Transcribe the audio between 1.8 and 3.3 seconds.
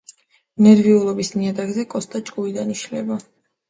კოსტა ჭკუიდან იშლება.